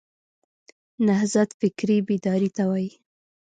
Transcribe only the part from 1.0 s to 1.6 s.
نهضت